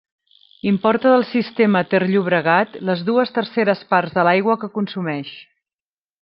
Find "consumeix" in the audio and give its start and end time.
4.81-5.33